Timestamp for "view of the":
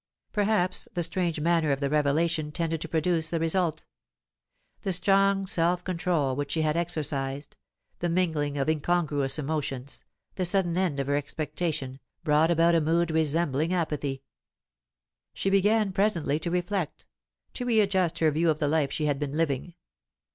18.31-18.67